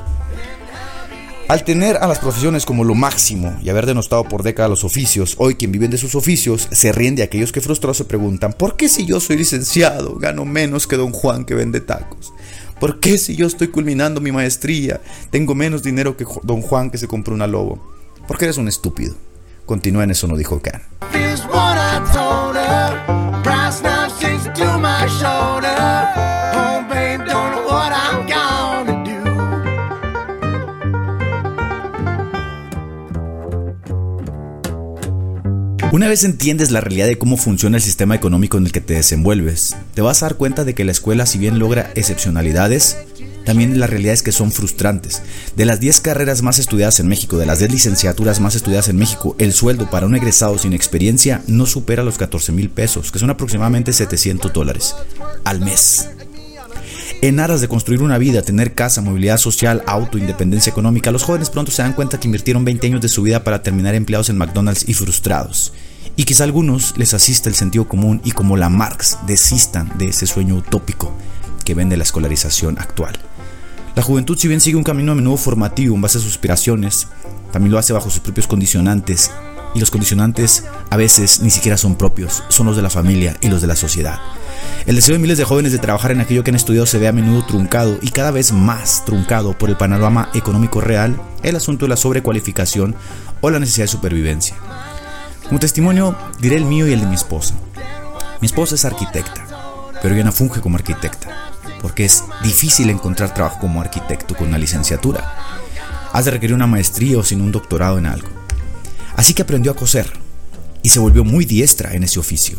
Al 1.53 1.65
tener 1.65 1.99
a 1.99 2.07
las 2.07 2.19
profesiones 2.19 2.65
como 2.65 2.83
lo 2.83 2.95
máximo 2.95 3.55
y 3.63 3.69
haber 3.69 3.85
denostado 3.85 4.25
por 4.25 4.43
décadas 4.43 4.71
los 4.71 4.85
oficios, 4.85 5.35
hoy 5.37 5.55
quien 5.55 5.71
vive 5.71 5.87
de 5.87 5.99
sus 5.99 6.15
oficios 6.15 6.67
se 6.73 6.93
ríen 6.93 7.15
de 7.15 7.23
aquellos 7.23 7.53
que 7.53 7.61
frustrados 7.61 7.99
se 7.99 8.07
preguntan, 8.07 8.55
¿por 8.55 8.75
qué 8.75 8.89
si 8.89 9.05
yo 9.05 9.21
soy 9.21 9.37
licenciado 9.37 10.17
gano 10.17 10.47
menos 10.47 10.87
que 10.87 10.97
don 10.97 11.13
Juan 11.13 11.45
que 11.45 11.55
vende 11.55 11.83
tacos? 11.83 12.33
¿Por 12.81 13.01
qué 13.01 13.19
si 13.19 13.37
yo 13.37 13.47
estoy 13.47 13.69
culminando 13.69 14.23
mi 14.23 14.33
maestría 14.33 15.03
tengo 15.29 15.55
menos 15.55 15.83
dinero 15.83 16.17
que 16.17 16.25
don 16.43 16.63
Juan 16.63 16.91
que 16.91 16.97
se 16.97 17.07
compró 17.07 17.35
una 17.35 17.47
lobo? 17.47 17.87
Porque 18.27 18.47
eres 18.47 18.57
un 18.57 18.69
estúpido. 18.69 19.15
Continúa 19.67 20.05
en 20.05 20.13
eso, 20.13 20.27
no 20.27 20.39
dijo 20.39 20.59
Khan. 20.63 20.81
Una 36.03 36.09
vez 36.09 36.25
entiendes 36.25 36.73
la 36.73 36.81
realidad 36.81 37.07
de 37.07 37.17
cómo 37.17 37.37
funciona 37.37 37.77
el 37.77 37.83
sistema 37.83 38.17
económico 38.17 38.59
en 38.59 38.67
el 38.67 38.73
que 38.73 38.81
te 38.81 38.95
desenvuelves, 38.95 39.77
te 39.95 40.03
vas 40.03 40.21
a 40.21 40.27
dar 40.27 40.35
cuenta 40.35 40.65
de 40.65 40.75
que 40.75 40.85
la 40.85 40.91
escuela, 40.91 41.27
si 41.27 41.39
bien 41.39 41.61
logra 41.61 41.93
excepcionalidades, 41.95 42.97
también 43.45 43.79
la 43.79 43.87
realidad 43.87 44.13
es 44.13 44.25
que 44.25 44.33
son 44.33 44.51
frustrantes. 44.51 45.23
De 45.55 45.65
las 45.65 45.79
10 45.79 46.01
carreras 46.01 46.43
más 46.43 46.59
estudiadas 46.59 46.99
en 46.99 47.07
México, 47.07 47.39
de 47.39 47.47
las 47.47 47.61
10 47.61 47.71
licenciaturas 47.71 48.41
más 48.41 48.57
estudiadas 48.57 48.89
en 48.89 48.97
México, 48.97 49.37
el 49.39 49.53
sueldo 49.53 49.91
para 49.91 50.07
un 50.07 50.17
egresado 50.17 50.59
sin 50.59 50.73
experiencia 50.73 51.41
no 51.47 51.67
supera 51.67 52.03
los 52.03 52.19
14 52.19 52.51
mil 52.51 52.69
pesos, 52.69 53.13
que 53.13 53.21
son 53.21 53.31
aproximadamente 53.31 53.93
700 53.93 54.53
dólares 54.53 54.97
al 55.45 55.61
mes. 55.61 56.09
En 57.21 57.39
aras 57.39 57.61
de 57.61 57.69
construir 57.69 58.03
una 58.03 58.19
vida, 58.19 58.43
tener 58.43 58.75
casa, 58.75 59.03
movilidad 59.03 59.39
social, 59.39 59.85
auto, 59.87 60.19
independencia 60.19 60.71
económica, 60.71 61.13
los 61.13 61.23
jóvenes 61.23 61.49
pronto 61.49 61.71
se 61.71 61.83
dan 61.83 61.93
cuenta 61.93 62.19
que 62.19 62.27
invirtieron 62.27 62.65
20 62.65 62.89
años 62.89 63.01
de 63.01 63.09
su 63.09 63.23
vida 63.23 63.45
para 63.45 63.63
terminar 63.63 63.95
empleados 63.95 64.31
en 64.31 64.39
McDonald's 64.39 64.89
y 64.89 64.95
frustrados 64.95 65.73
y 66.16 66.25
quizá 66.25 66.45
a 66.45 66.47
algunos 66.47 66.97
les 66.97 67.14
asista 67.14 67.49
el 67.49 67.54
sentido 67.54 67.88
común 67.88 68.21
y 68.25 68.33
como 68.33 68.57
la 68.57 68.69
Marx 68.69 69.19
desistan 69.26 69.92
de 69.97 70.09
ese 70.09 70.26
sueño 70.26 70.57
utópico 70.57 71.12
que 71.64 71.75
vende 71.75 71.97
la 71.97 72.04
escolarización 72.04 72.78
actual. 72.78 73.19
La 73.95 74.02
juventud 74.02 74.38
si 74.38 74.49
bien 74.49 74.61
sigue 74.61 74.76
un 74.76 74.85
camino 74.85 75.12
a 75.12 75.14
menudo 75.14 75.37
formativo 75.37 75.95
en 75.95 76.00
base 76.00 76.19
a 76.19 76.21
sus 76.21 76.33
aspiraciones, 76.33 77.09
también 77.52 77.73
lo 77.73 77.78
hace 77.78 77.92
bajo 77.92 78.11
sus 78.11 78.21
propios 78.21 78.47
condicionantes 78.47 79.31
y 79.75 79.81
los 79.81 79.90
condicionantes 79.90 80.64
a 80.90 80.97
veces 80.97 81.40
ni 81.40 81.50
siquiera 81.50 81.76
son 81.76 81.97
propios, 81.97 82.42
son 82.49 82.66
los 82.66 82.76
de 82.76 82.83
la 82.83 82.90
familia 82.90 83.37
y 83.40 83.49
los 83.49 83.61
de 83.61 83.66
la 83.66 83.76
sociedad. 83.76 84.19
El 84.87 84.97
deseo 84.97 85.14
de 85.14 85.19
miles 85.19 85.38
de 85.38 85.45
jóvenes 85.45 85.73
de 85.73 85.78
trabajar 85.78 86.11
en 86.11 86.21
aquello 86.21 86.45
que 86.45 86.50
han 86.50 86.57
estudiado 86.57 86.87
se 86.87 86.99
ve 86.99 87.09
a 87.09 87.12
menudo 87.12 87.45
truncado 87.47 87.99
y 88.02 88.11
cada 88.11 88.31
vez 88.31 88.52
más 88.52 89.04
truncado 89.04 89.57
por 89.57 89.71
el 89.71 89.76
panorama 89.76 90.31
económico 90.35 90.81
real, 90.81 91.21
el 91.42 91.57
asunto 91.57 91.85
de 91.85 91.90
la 91.90 91.97
sobrecualificación 91.97 92.95
o 93.40 93.50
la 93.50 93.61
necesidad 93.61 93.85
de 93.85 93.92
supervivencia. 93.92 94.57
Como 95.53 95.61
testimonio 95.61 96.17
diré 96.41 96.57
el 96.57 96.65
mío 96.65 96.89
y 96.89 96.95
el 96.95 97.01
de 97.01 97.07
mi 97.07 97.15
esposa. 97.15 97.53
Mi 98.41 98.47
esposa 98.47 98.75
es 98.75 98.87
arquitecta, 98.87 99.47
pero 100.01 100.15
ella 100.15 100.25
no 100.25 100.33
funge 100.33 100.63
como 100.63 100.77
arquitecta, 100.77 101.53
porque 101.83 102.07
es 102.07 102.25
difícil 102.43 102.89
encontrar 102.89 103.35
trabajo 103.35 103.59
como 103.61 103.83
arquitecto 103.83 104.35
con 104.35 104.49
una 104.49 104.57
licenciatura. 104.57 105.37
Has 106.11 106.25
de 106.25 106.31
requerir 106.31 106.55
una 106.55 106.67
maestría 106.67 107.19
o 107.19 107.23
sin 107.23 107.43
un 107.43 107.53
doctorado 107.53 107.99
en 107.99 108.07
algo. 108.07 108.29
Así 109.15 109.35
que 109.35 109.43
aprendió 109.43 109.73
a 109.73 109.77
coser 109.77 110.11
y 110.83 110.89
se 110.89 111.01
volvió 111.01 111.23
muy 111.23 111.45
diestra 111.45 111.93
en 111.93 112.05
ese 112.05 112.19
oficio. 112.19 112.59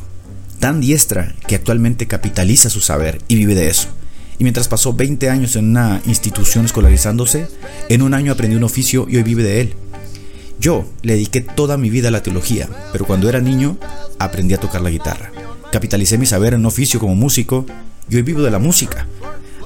Tan 0.60 0.80
diestra 0.80 1.34
que 1.48 1.56
actualmente 1.56 2.06
capitaliza 2.06 2.70
su 2.70 2.80
saber 2.80 3.24
y 3.28 3.38
vive 3.38 3.56
de 3.56 3.70
eso. 3.70 3.88
Y 4.38 4.44
mientras 4.44 4.68
pasó 4.68 4.94
20 4.94 5.32
años 5.32 5.56
en 5.56 5.70
una 5.70 6.00
institución 6.06 6.66
escolarizándose, 6.66 7.48
en 7.90 8.04
un 8.04 8.14
año 8.14 8.32
aprendió 8.32 8.60
un 8.60 8.66
oficio 8.66 9.08
y 9.10 9.16
hoy 9.16 9.24
vive 9.24 9.42
de 9.42 9.62
él. 9.62 9.76
Yo 10.64 10.86
le 11.02 11.16
dediqué 11.16 11.42
toda 11.42 11.76
mi 11.76 11.90
vida 11.90 12.08
a 12.08 12.12
la 12.12 12.24
teología, 12.24 12.70
pero 12.94 13.04
cuando 13.04 13.28
era 13.28 13.42
niño 13.42 13.78
aprendí 14.18 14.54
a 14.54 14.60
tocar 14.62 14.80
la 14.80 14.92
guitarra. 14.92 15.30
Capitalicé 15.74 16.18
mi 16.18 16.26
saber 16.26 16.54
en 16.54 16.62
un 16.62 16.68
oficio 16.68 17.02
como 17.02 17.16
músico 17.16 17.66
y 18.10 18.16
hoy 18.16 18.22
vivo 18.22 18.42
de 18.44 18.50
la 18.50 18.60
música. 18.60 19.06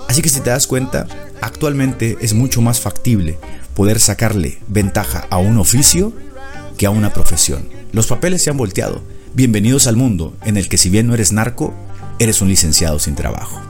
Así 0.10 0.24
que 0.24 0.30
si 0.30 0.40
te 0.40 0.50
das 0.50 0.66
cuenta, 0.66 1.06
actualmente 1.40 2.18
es 2.20 2.34
mucho 2.34 2.64
más 2.64 2.80
factible 2.80 3.38
poder 3.76 4.00
sacarle 4.00 4.58
ventaja 4.68 5.28
a 5.30 5.38
un 5.38 5.60
oficio 5.60 6.14
que 6.80 6.88
a 6.88 6.90
una 6.90 7.14
profesión. 7.14 7.70
Los 7.92 8.08
papeles 8.08 8.42
se 8.42 8.50
han 8.50 8.58
volteado. 8.58 9.04
Bienvenidos 9.36 9.86
al 9.86 9.98
mundo 9.98 10.36
en 10.46 10.58
el 10.58 10.68
que 10.68 10.80
si 10.80 10.90
bien 10.90 11.06
no 11.06 11.14
eres 11.14 11.32
narco, 11.32 11.76
eres 12.18 12.42
un 12.42 12.48
licenciado 12.48 12.98
sin 12.98 13.14
trabajo. 13.14 13.62